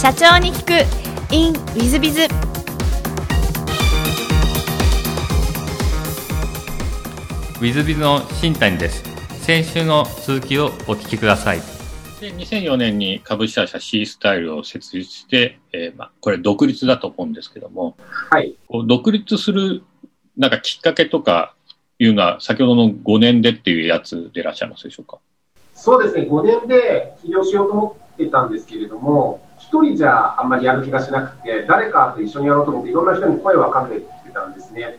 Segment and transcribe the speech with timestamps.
[0.00, 9.02] 社長に聞く in ウィズビズウィズビズの新谷です。
[9.42, 11.58] 先週の続きをお聞きください。
[12.20, 17.96] で2004年に株式会社 C スタイルを設立して、えーまあ、これ独立だと思うんですけども、
[18.30, 18.54] はい。
[18.68, 19.82] こう独立する
[20.36, 21.56] なんかきっかけとか
[21.98, 25.18] いうのは先ほどの5年でっていうやつでいらっしゃいますでしょうか？
[25.74, 34.98] そうですね、5年で起業しようと思ってたんですけれども、一人じゃあんまりやる気がしなくて、誰かと一緒にやろうと思って、いろんな人に声をかけてたんですね。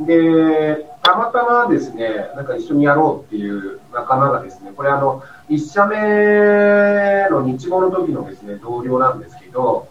[0.00, 9.88] で、たまたまですね、なんか一緒にやろうっていう仲間がですね、これあの、1社目の日号の時のですね、同僚なんですけど、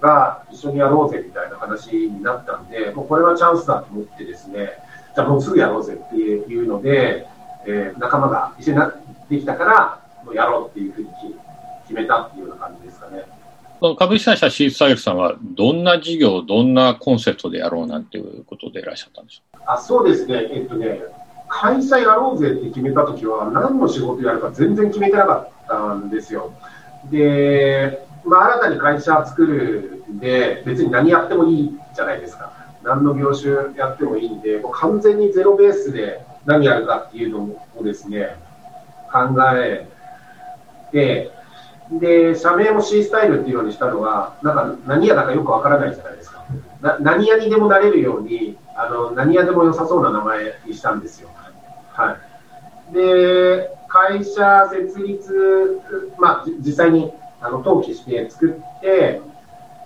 [0.00, 4.70] が一緒にやろうぜみたいな話になったんで、もうこれはチャンスだと思ってですね、
[5.14, 7.28] じゃあもうすぐやろうぜっていうので、
[7.66, 8.96] えー仲間が一緒になっ
[9.28, 11.08] てきたから、もうやろうっていうふうに
[11.92, 13.24] 決めたっていうような感じですかね。
[13.98, 21.00] 株式会社 C スタイルさんはどんな事業、どんなコンセプトでやろうなんていうことでいらっしゃったんでしょあそうですね、えっとね、
[21.48, 26.52] 会社やろうぜって決めたときは、何の仕事やるか全然決めてなかったんですよ。
[27.10, 32.52] で、まあ、新たに会社作るんで、別に何やってもいいじゃないですか。
[32.84, 37.40] 何の業種やってもいいんで、もう完全にゼロベースで何やるかっていうの
[37.76, 38.36] をですね、
[39.12, 39.88] 考え
[40.92, 41.41] て、
[42.00, 46.44] で、社名も C スタイルっていうようにしたのは、なんか何屋だかよくわからないじゃないですか。
[46.80, 51.28] な何屋にでもなれるように、あの何屋でも良さそうな名前にしたんですよ。
[51.92, 52.16] は
[52.90, 52.94] い。
[52.94, 55.80] で、会社設立、
[56.18, 59.20] まあ、実際にあの登記して作って、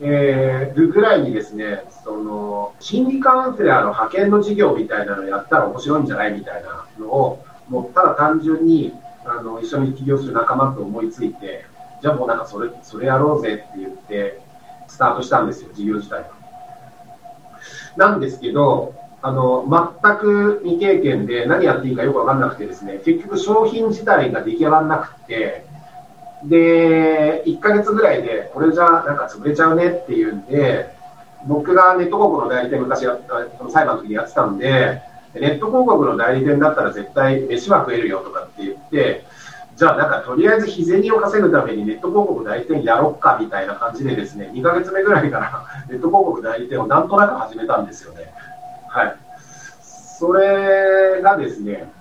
[0.01, 8.93] えー、るぐらいにですね、その、心理カウンセラーの派遣の事業みたいなのやったら面白いんじゃないみたいなのを、もうただ単純に、
[9.25, 11.65] あの、一緒に起業する仲間と思いついて、
[12.07, 14.41] じゃあもうなんかそれ、それやろうぜって言って、
[14.87, 16.29] スタートしたんですよ、事業自体は。
[17.97, 19.67] なんですけど、あの、
[20.03, 25.65] 全く未経験で何やっていいかよくわかんなくてですね、結局商品自体が出来上がらなくて、
[26.45, 30.95] で、1ヶ月ぐらいで、これじゃなんか潰れちゃうねっていうんで、
[31.49, 33.19] 僕がネット広告の代理店昔や、
[33.59, 35.03] その裁判の時にやってたんで、
[35.35, 39.25] ネット広告の代理店だったら絶対飯は食えるよとかって言って、
[39.77, 48.33] じゃあなんかとりあえず日銭を稼ぐためにネット広告代理店やろっかみたいな感じでですね、2ヶ月目ぐらいから ネット広告代理店をなんとなく始めたんですよね。
[48.89, 49.17] はい。
[49.83, 51.93] それがですね、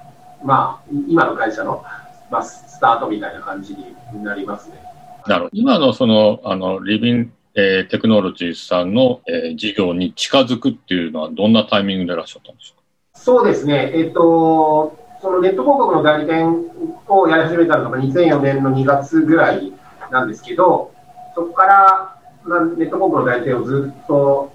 [0.44, 1.84] まあ、い今の会社の、
[2.32, 4.82] まあ、スタートみたいな感じになりますね。
[5.26, 5.52] うなるほど。
[5.54, 12.84] 今のその、あの、リビン、えーテクノロジーさんの、えー事業に近づくっていうのはどんなタイミングでいらっしゃったんでしょうか？
[13.20, 16.70] そうですね、えっと、そのネット広告の代理店
[17.08, 19.74] をやり始めたのが2004年の2月ぐらい
[20.12, 20.94] なんですけど、
[21.34, 24.54] そこからまあネット広告の代理店をずっと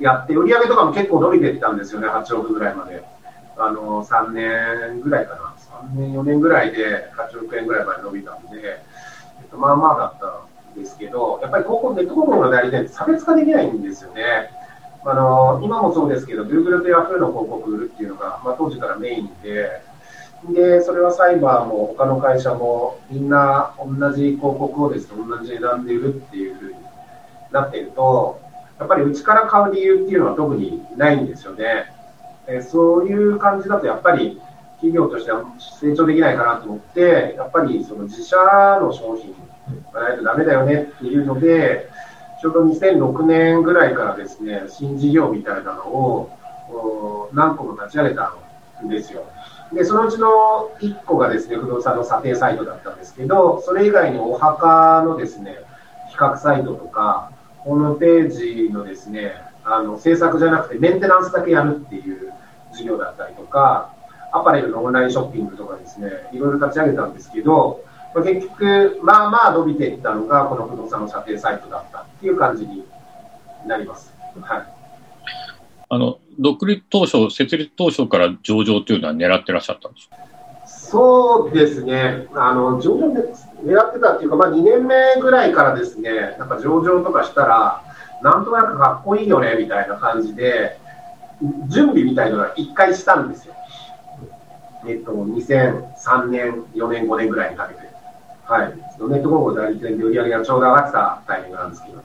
[0.00, 3.04] やって、売り上げとかも結構伸びていったんですよね、8億ぐらいまで。
[3.56, 5.54] あの、3年ぐらいかな、
[5.94, 14.50] 3年、4年ぐらいで8億円ぐらいまで伸びたんで、えっと、まあまあだったんですけど、やっぱり広告ネット広告の代理店って差別化できないんですよね。
[15.04, 19.88] あの今もそうですけど、Google と Yahoo の広告売るっていうのが、まあ、当時からメインで、
[20.48, 26.74] で、それはサイバーも他の会社もみんな同じ広告をですね、同じ値段で売るっていうふうに
[27.52, 28.40] なっていると、
[28.78, 31.92] やっぱりうちから買う理由っていうのは特にないんですよね。
[32.46, 34.40] えそういう感じだとやっぱり
[34.76, 38.36] 企業としては成長できないかなと思って、やっぱりその自社
[38.80, 39.34] の商品
[39.92, 41.90] がないとダメだよねっていうので、
[42.40, 48.32] ちょうど2006年ぐらいからですね、新事業みたいなのを何個も立ち上げた
[48.82, 49.26] んですよ。
[49.72, 55.58] で、そのうちの1個がですね、不動産の査定サイトだったんですけど、それ以外にお墓のですね、
[56.10, 62.32] 比較サイトとか、ホームページのですね、あの、制作じゃなくてメンテナンスだけやるっていう
[62.72, 63.94] 事業だったりとか、
[64.32, 67.84] アパレルのオンラインショッピングとかですね、いろいろ立ち上げたんですけど、
[68.14, 72.84] まあ結局、まあまあ伸びていったのが、この不動産の査定サイトだったっていう感じに
[73.66, 74.14] なります。
[74.40, 74.66] はい。
[75.88, 80.00] あの、独立当初、設立当初から上場というのは狙ってらっしゃったんで
[80.64, 83.20] そうですね、あの上場で
[83.62, 87.84] 狙ってたっていうか、まあ、2年目ぐらいからですね、なんか上場とかしたら、
[88.22, 90.78] なんとなくかっこいいよねみたいな感じで、
[91.68, 93.54] 準備みたいなのは1回したんですよ。
[94.86, 97.80] えっと、2003年、4年、5年ぐらいにかけて。
[98.44, 98.68] はい。
[98.68, 102.02] ネット広告代理店で売り上げがちょうど上がってたタイミングなんですけど。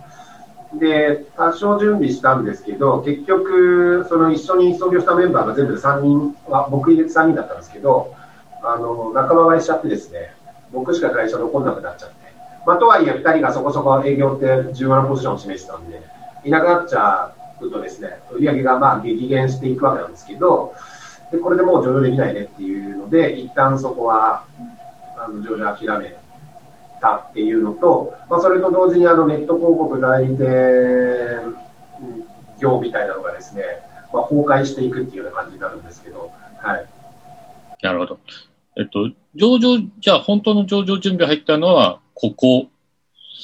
[0.79, 8.13] で、多少準備したんですけど、結局、その一緒に創業したメンバーが全部で3人は、僕入れて3人だったんですけど、
[8.63, 10.33] あの、仲間割れしちゃってですね、
[10.71, 12.15] 僕しか会社残んなくなっちゃって。
[12.65, 16.01] まあ、とはいえ、2人がそこそこ営業って重要なポジションを示してたんで、
[16.43, 17.31] いなくなっちゃ
[17.61, 20.73] うとですね、売り上げがまあ激減していくわけなんですけど、
[21.31, 24.45] でこれでもう上場できないねっていうので、一旦そこは
[25.17, 26.15] あの上場諦め
[27.05, 31.55] たっていうのと、まあ、それと同時にあのネット広告代理店
[32.59, 33.63] 業みたいなのがですね、
[34.11, 36.87] まあ、崩壊していくっていうような感じになるんですけど、はい。
[37.83, 38.17] なるほど。
[38.77, 42.67] えっと、上場、じゃあ本当の上場準備入ったのは、ここ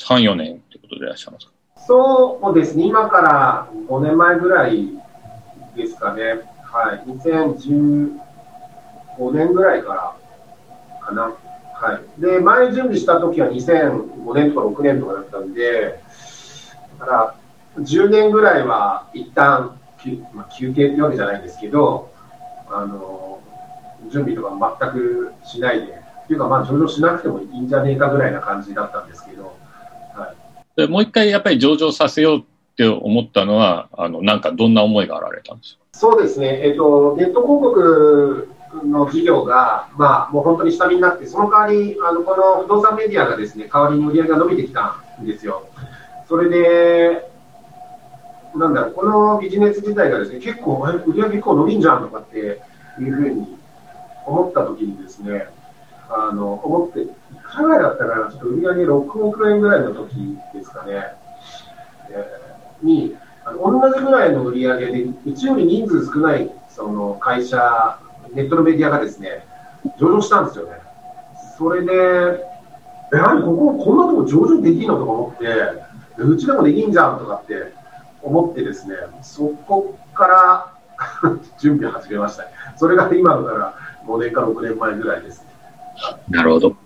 [0.08, 1.52] 3、4年ってことでいらっしゃいますか？
[1.88, 4.90] そうですね、今から5年前ぐらい
[5.76, 6.42] ですかね。
[6.64, 7.04] はい。
[7.10, 8.20] 2015
[9.34, 10.16] 年ぐらいから
[11.06, 11.34] かな。
[11.82, 12.22] はい。
[12.22, 16.00] で、前準備した時は2005年とか6年とかだったんで、
[17.00, 17.36] だから、
[17.80, 19.80] 10年ぐらいは一旦、
[20.34, 22.12] まあ、休憩ってわけじゃないんですけど、
[22.70, 23.40] あの、
[24.12, 25.94] 準備とか全くしないで、
[26.24, 29.56] っていうか、まあ、上場しなくてもいいんじゃねえかぐらいな感じだったんですけど、
[30.14, 30.36] はい。
[30.76, 32.44] でもう一回やっぱり上場させようっ
[32.78, 35.82] て思ったのは、あの、なんかどんな思いがあられたんですか？
[35.94, 38.51] そうですね、えっと、ネット広告
[39.06, 45.68] の事業が、まあ、もう本当に下火になって、その代わり、あのこの不動産メディアがですね代わりに売り上げが伸びてきたんですよ。
[46.28, 47.30] それで、
[48.56, 53.58] なんだろう、このビジネス自体がですね結構、売り上げ結構伸びんじゃんとかっていうふうに
[54.26, 55.48] 思ったときにですね、
[56.10, 57.08] あの思って、い
[57.44, 61.16] くらぐらいだったかな、ちょっと売り上げ6億円ぐらいの時ですかね、
[62.10, 68.00] えー、に、あの同じぐらいの売り上げで、うちより人数少ないその会社、
[68.34, 69.46] ネットのメディアがですね、
[70.00, 70.74] 上場したんですよね。
[71.58, 71.92] それで、
[73.14, 75.46] え、何ここ、こんなとこ上場できんのとか思って、
[76.18, 77.74] うちでもできんじゃんとかって
[78.22, 80.74] 思ってですね、そこから
[81.60, 82.50] 準備始めましたね。
[82.78, 83.74] それが今だから
[84.06, 85.48] 5年か6年前ぐらいです、ね。
[86.30, 86.70] なるほど。
[86.70, 86.80] だか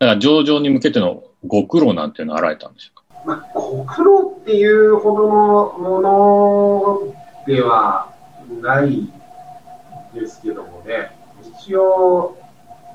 [0.00, 3.04] ら上場に向けてのご苦労なんていうのはあられたんでしょうか？
[3.24, 7.14] まあ、ご苦労っていうほどのもの
[7.46, 8.08] では
[8.62, 9.08] ない
[10.14, 10.62] ですけど
[11.68, 12.38] 一応、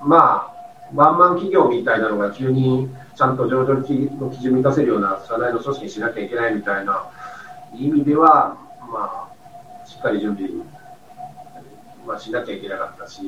[0.01, 7.07] まあ、ワンマン企業みたいなのが急にちゃんと上場の基準を満たせるような社内の組織にしなきゃいけないみたいな
[7.75, 8.57] 意味では、
[8.91, 9.29] ま
[9.83, 10.49] あ、しっかり準備、
[12.07, 13.21] まあ、しなきゃいけなかったし、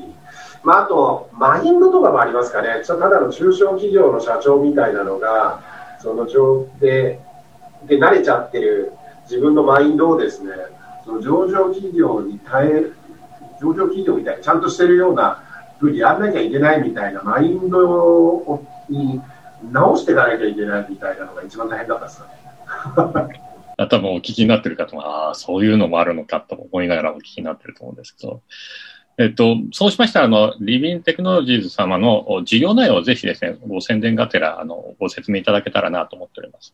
[0.63, 5.61] まあ、あと、マインドとかもありますかね、ただの中小企業の社長みたいなのが、
[5.99, 7.21] その上で
[7.85, 8.93] で慣れちゃってる
[9.25, 10.51] 自分のマインドをですね、
[11.03, 12.91] その上場企業に耐え
[13.61, 15.43] 上場企業みたいにちゃんとしてるような
[15.79, 19.21] ふうにやんなきゃいけないみたいなマインドに
[19.71, 22.25] 直していかなきゃいけないみたいなのが一番大変だったですか
[23.27, 23.41] ね。
[23.77, 28.41] 頭お聞きになってる方も、ああ、そういうのもあるのかと思いながらお聞きになってると思うんですけど、
[29.17, 36.73] えっと、そうしましたら、あの、リビンテクノロジーズ様の事業内容をぜひですね、ご宣伝がてら、あの、ご説明いただけたらなと思っております。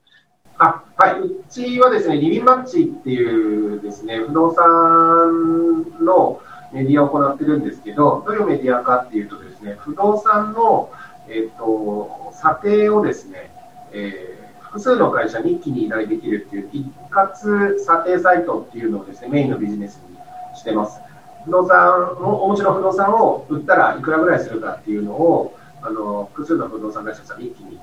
[0.57, 6.39] あはい、うちはですね、リビンマッチっていうですね、不動産の
[6.71, 10.91] メディアを行ってるんですけど、どういうメディアかっていうとですね、不動産の、
[11.27, 13.51] えっ、と、査定をですね、
[13.91, 20.17] えー、複数の会社に一気に依頼できるっていう一括査定サイトっていうのをですね、メインのビジネスに
[20.57, 20.99] してます。
[21.45, 27.79] 不動産を、お持ちの不動産を売ったらいくらぐらいするかっていうのを、あの、複数の不動産会社さんに一気に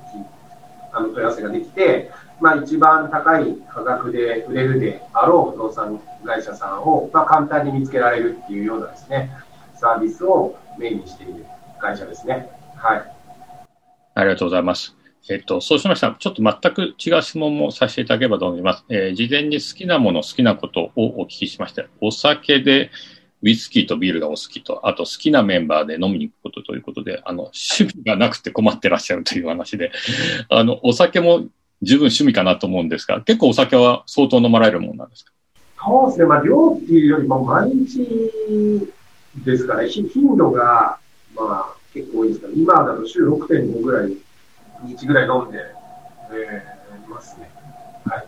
[0.91, 9.31] あの問い合わせができて、まあ、一番高い価格で売れるであろう不動産会社さんを、まあ、簡単に見つけられるっていうようなですね、
[9.75, 11.45] サービスをメインにしている
[11.79, 12.49] 会社ですね。
[12.75, 13.03] はい。
[14.15, 14.95] ありがとうございます。
[15.29, 18.85] えっと、そうしましたら、ちょっと全く違う質問もさせていただければと思います。
[18.89, 21.83] えー、事前に好きなもの、好きなことをお聞きしました。
[22.01, 22.89] お酒で、
[23.41, 29.91] ウイスキーとビールがお好きと、あと好きなメンバーで飲みに行くことということで、あの、趣味がなくて困ってらっしゃるという話で、
[30.49, 31.47] あの、お酒も
[31.81, 35.31] 十分趣味かなと思うんですが、結構お酒は相当飲まれるものなんですか？
[35.81, 38.05] そうですね、まあ、量っていうよりも毎日
[39.45, 40.99] ですから、ね、頻度が、
[41.35, 44.13] まあ、結構多いですから、今だと週6.5ぐらい、
[44.85, 45.57] 日ぐらい飲んで、
[46.31, 47.49] えー、ますね。
[48.05, 48.25] はい。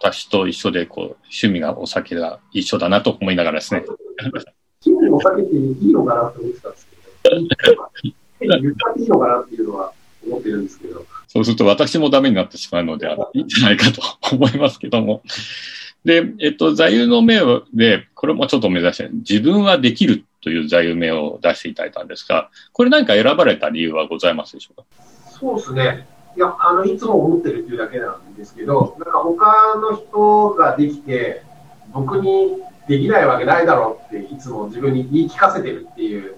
[0.00, 3.84] 私と一緒で、こう、趣味がお酒が一緒だなと思いながらですね。
[4.84, 6.86] 趣味お酒っていいのかなと思ってたんです
[7.22, 7.40] けど、
[8.40, 9.92] 言っていいのかなっていうのは
[10.26, 11.06] 思ってるんですけど。
[11.28, 14.02] そうすると私もダメになってしまうので、いいんじゃないかと
[14.34, 15.22] 思いますけども。
[16.04, 17.40] で、えっと、座右の銘
[17.74, 24.84] で、これもちょっと目指して、自分はできるという座右銘を出していただいたんですが、これ何か選ばれた理由はございますでしょうか？
[25.30, 26.08] そうですね。
[26.36, 31.42] いや、あの、いつも思ってるっていうだけなんですけど、なんか他の人ができて、
[31.92, 36.36] 僕にできないわけないだろうっていつも自分に言い聞かせてるっていう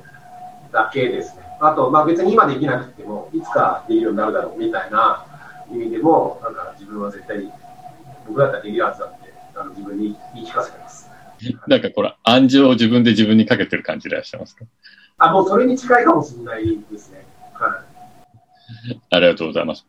[0.73, 1.40] だけですね。
[1.61, 5.27] あと、まあ別に今できなくても、いつかできるようになるだろうみたいな
[5.71, 7.53] 意味でも、なんか自分は絶対、
[8.27, 11.11] 僕だったらできるはずだって、あの自分に言い聞かせてます。
[11.69, 14.65] なんかこれ、暗示を自分で自分にかけてる感じでいらっしゃいますか？
[15.19, 17.27] あ、もうそれに近いかもしれないですね。
[17.53, 17.83] は
[18.91, 19.01] い。
[19.11, 19.87] ありがとうございます。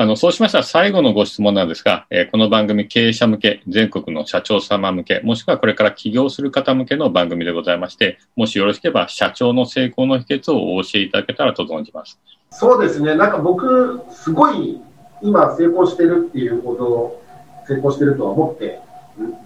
[0.00, 12.18] あの、そうしましたら最後のご質問なんですが、えー、この番組経営者向け、全国の社長様向け、もしくはこれから起業する方向けの番組でございまして、もしよろしければ社長の成功の秘訣をお教えいただけたらと存じます。
[12.48, 13.14] そうですね。
[13.14, 14.80] なんか僕、すごい
[15.20, 17.20] 今成功してるっていうほど
[17.68, 18.80] 成功してるとは思って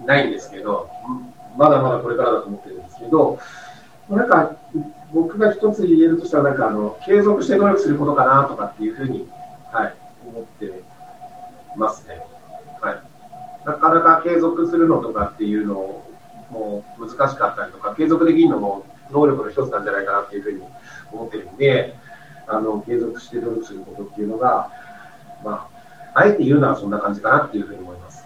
[0.06, 0.88] ないんですけど、
[1.58, 3.40] まだまだこれからだと思ってるんですけど、
[4.08, 4.54] なんか
[5.12, 9.28] 僕が一つ言えるとしたら、なんかあの継続して努力することかなとかっていうふうに、
[9.72, 9.94] はい、
[10.28, 10.82] 思って
[11.76, 12.20] ますね。
[12.80, 13.02] はい。
[13.66, 16.04] なかなか継続するのとかっていうの
[16.50, 20.62] も難しかったりとか、継続できるのも能力の一つなんじゃないかなっていうふうに
[21.12, 21.94] 思ってるんで、
[22.46, 24.70] あの、継続して努力することっていうのが、
[25.44, 25.68] ま
[26.14, 28.24] あ、あえて言うのはそんな感じかなっていうふうに思います。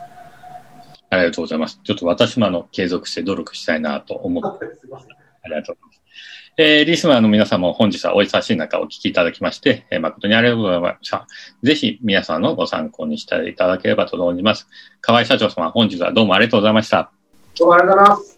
[1.10, 1.80] ありがとうございます。
[1.82, 4.66] ちょっと私もあの、継続して努力したいなと思って。
[5.42, 5.87] ありがとうございます。
[6.60, 11.28] えー、リスナーの皆様も本日はお忙しい中お聞きいただきまして、えー、誠にありがとうございました。
[11.62, 14.66] ぜひ皆さんのご参考にしていただければと存じます。
[15.00, 17.12] 河合社長様、本日はどうもありがとうございました。
[17.56, 18.37] どうもありがとうございます。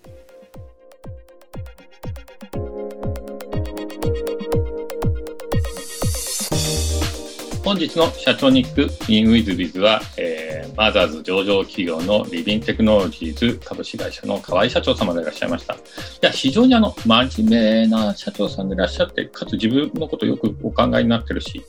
[7.71, 15.75] 本日の社長ニックインウィズビズは、えー、マザーズ上場企業のリビンテクノロジーズ株式会社の河合社長様でいらっしゃいました。
[15.75, 15.79] い
[16.21, 21.65] や、非常にあの、真面目な社長さんでいらっしゃって、かつ自分のことよくお考えになってるし、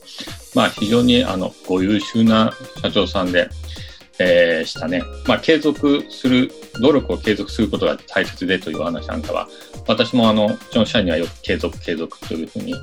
[0.56, 3.48] まあ非常にあの、ご優秀な社長さんで、
[4.22, 5.02] えー、したね。
[5.26, 6.50] まあ継続する、
[6.80, 9.48] 努力を継続することが大切でという話なんかは、
[9.86, 12.74] 私もあの、うちの社員にはよく継続継続というふうに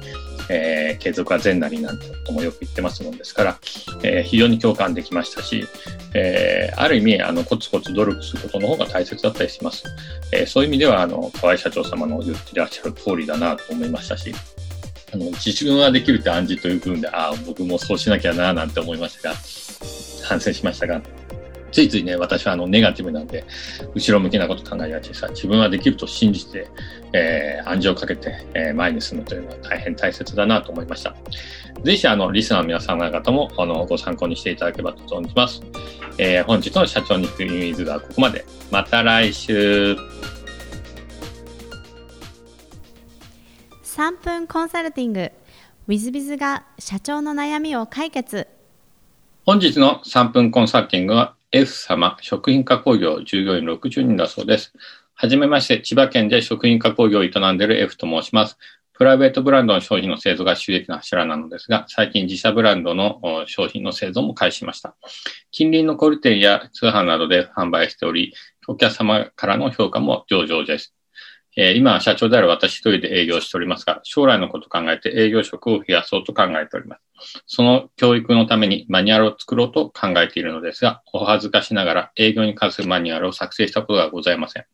[0.49, 3.59] えー、継続は善なりなんてこともよく言ってますもんですから、
[4.03, 5.65] えー、非常に共感できましたし、
[6.15, 9.83] えー、ある意味、あの、コツコツ努力することの方が大切だったりします。
[10.33, 14.33] えー、そういう意味では、あの、河合社長様の言ってらっしゃる通りだなと思いましたし、
[15.13, 19.35] あの、自分はできるって暗示という部分で、ああ、僕もそうしなきゃな、なんて思いましたが、
[20.23, 21.01] 反省しましたが、
[21.71, 23.45] ついついね、私はあのネガティブなんで、
[23.93, 26.67] 後ろ向きなこと考えがちでさ、自分はできると信じて、
[27.13, 31.15] えー、暗示をかけて、えー、前に進むというのは大変大切だなと思いました。
[31.83, 35.61] ぜひ、あの、リスナーの皆様方も、あの、ご参考にしていただければと存じます。
[36.17, 38.45] えー、本日の社長にクイーズはここまで。
[38.71, 39.95] また来週。
[43.83, 45.31] 3分コンサルティング。
[45.87, 48.47] ウィズビズが社長の悩みを解決。
[49.45, 54.71] 本日の3分コンサルティングは F 様、食品加工業従業員60人だそうです。
[55.15, 58.59] はじめまして、千葉県で食品加工業を営んでいる F と申します。
[58.93, 64.95] プライベートブランドの商品の製造が収益の柱なのですが、最近自社ブランドの商品の製造も開始しました。
[65.49, 68.35] 近隣の小売店や通販などで販売しており、
[68.67, 70.98] お客様からの評価も上々です。
[71.55, 77.43] えー、今は社長である私一人で営業しておりますが、将来のことを考えて営業職を増やそうと考えております。
[77.47, 84.65] その教育のためにマニュアルを作ろうと考えているのですが、お恥ずかしながら営業に関するマニュアルを作成したことがございません。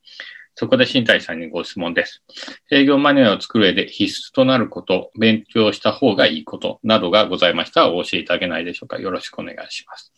[0.58, 2.24] そこで新谷さんにご質問です。
[2.72, 8.98] 営業マニュアルを作る上で必須となること、勉強した方がいいことなどがございましたらお教えいただけないでしょうか。
[8.98, 10.14] よろしくお願いします。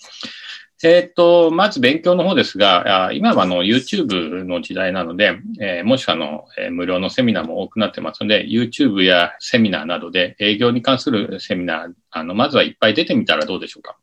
[0.84, 13.98] えっ、ー、と、まず勉強の方ですが、今はあの YouTube の時代なので、えー、もしくはあの、えー、無料のセミナーも多くなってますので、YouTube やセミナーなどで営業に関するセミナー、あの、まずはいっぱい出てみたらどうでしょうか？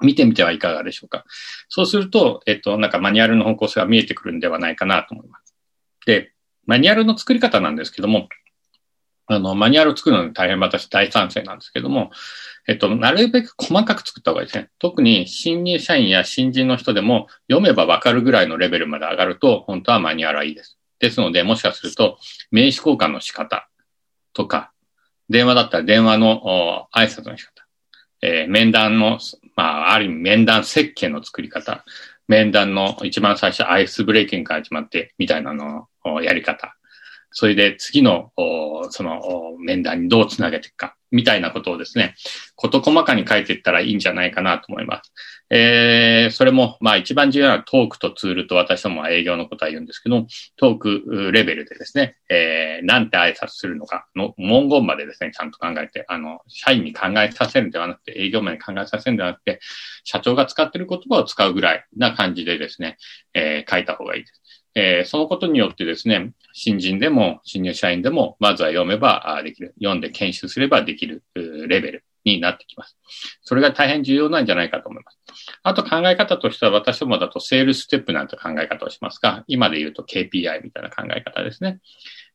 [0.00, 1.26] 見てみてはいかがでしょうか？
[1.68, 5.54] そうすると、えっ、と、なんかマニュアルの方向性が見えてくるんではないかなと思います。
[6.06, 6.32] で、
[6.64, 8.28] マニュアルの作り方なんですけども、
[9.32, 12.10] あの、マニュアルを作るのに大変私大賛成なんですけども、
[12.66, 14.70] えっと、なるべく細かく作った方がいいですね。
[14.80, 20.78] 特に新入社員や新人の人でも読めばわかるぐらいのレベルまで上がると、本当はマニュアルはいいです。
[20.98, 22.18] ですので、もしかすると、
[22.50, 23.68] 名刺交換の仕方
[24.32, 24.72] とか、
[25.28, 27.64] 電話だったら電話の挨拶の仕方、
[28.22, 29.20] えー、面談の、
[29.54, 31.84] まあ、ある意味面談設計の作り方、
[32.26, 35.86] 面談の一番最初アイスブレイキングから始まって、みたいなの
[36.20, 36.74] やり方。
[37.30, 38.32] それで次の、
[38.90, 40.96] その面談にどうつなげていくか。
[41.10, 42.14] みたいなことをですね、
[42.54, 45.12] こと細かに書いていったらいいんじゃないかなと思います。
[45.50, 59.58] えー、それも、まあ一番重要なトークとツールと私どもは営業のことは言うんですけど、トークレベルでですね、えー、なんて挨拶するのかの文言までですね、ちゃんと考えて、あの、社員に考えさせるんではなくて、営業面に考えさせるんではなくて、
[60.04, 62.96] 社長が使っている言葉を使うぐらいな感じでですね、
[63.34, 64.40] えー、書いた方がいいです。
[64.74, 69.74] えー、そのことによってですね、新人でも新入社員でも、まずは読めばできる。
[69.80, 72.96] 読んで研修すればできるレベルになってきます。
[73.42, 75.18] それが大変重要なんじゃないかと思います。
[75.62, 81.80] あと考え方としては私どもだとセールステップなんて考え方をしますが、今で言うと KPI みたいな考え方ですね。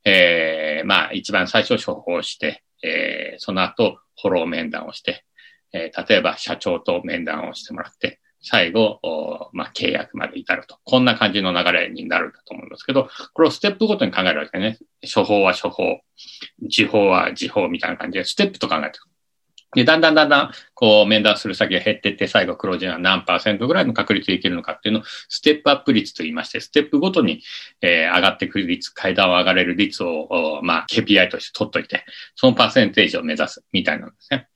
[0.04, 5.25] えー、まあ一番最初処方して、えー、その後フォロー面談をして、
[5.74, 10.78] えー、例えば社長と面談をしてもらって、最後、まあ、契約まで至ると。
[10.84, 14.78] こんな感じの流れになるんだと思いますけど、これをステップごとに考えるわけね。
[15.14, 16.00] 処方は処方、
[16.62, 19.10] 時報は時報みたいな感じで、ステップと考えていく。
[19.75, 27.42] で、だんだんだんだん、こう、面談する先が減ってって、最後、黒字は何パーセントぐらいの確率でいけるのかっていうのを、ステップアップ率と言いまして、ステップごとに、
[27.82, 34.48] えー、上がってくる率、階段を上がれる率を、まあ、KPI として取っといて、そのパーセンテージを目指す、みたいなんですね。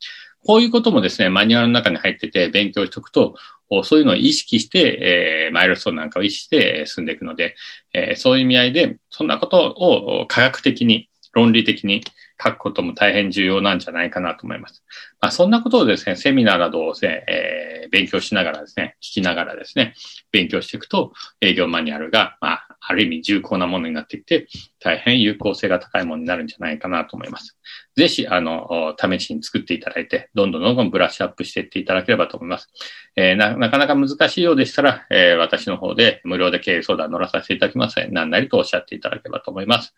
[0.46, 3.36] こういうこともですね、マニュアルの中に入ってて勉強しておくと、
[3.83, 7.55] そういうのを意識して、えー、マイルストーンなんかを意識して進んでいくので、
[7.93, 11.09] えー、そういう意味合いで、そんなことを科学的に、
[11.39, 12.03] 論理的に
[12.41, 14.84] 書くことも大変重要なんじゃないかなと思います。
[15.22, 19.93] まあ、そんなことをですね、セミナーなどをね、えー、勉強しながらですね、聞きながらですね、
[20.31, 24.48] 勉強していくと、営業マニュアルが、まあ、ある意味重厚なものになってきて、
[24.79, 27.58] 大変有効性が高いものになるんじゃないかなと思います。
[27.98, 32.69] ぜひ、あの、試しに作っていただいて、どんどんどんどんブラッシュアップしていっていただければと思います。
[33.17, 39.93] えー、な、なかなか難しいようでしたら、えー、私の方で無料で経営相談乗らさせていただきますので、何なりとおっしゃっていただければと思います。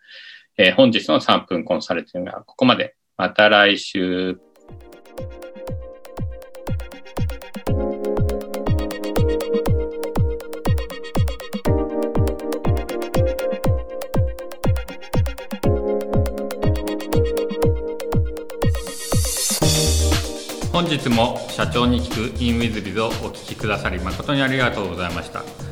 [0.58, 2.94] えー、本日の3分コンサルティングはここまで。
[3.16, 4.38] また来週。
[20.72, 25.71] 本日も社長に聞く in with biz をお聞きくださり誠にありがとうございました。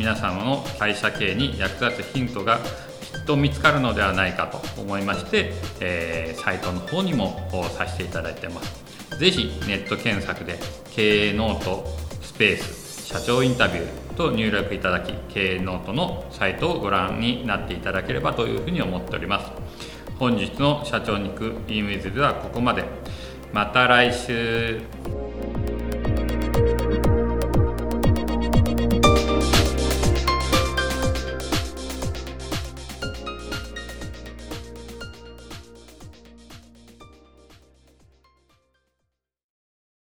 [0.00, 9.18] 皆様の会社経営に役立つヒントがきっと見つかるのではないかと思いまして、えー、サイトの方にもさせていただいてます。
[9.18, 10.58] ぜひネット検索で
[10.92, 11.84] 経営ノート
[12.22, 19.52] スペース社長インタビューと入力いただき経営ノートのサイトをご覧になっていただければというふうに思っております。
[20.18, 22.84] 本日の社長に行く e メールではここまで。
[23.52, 24.80] また来週。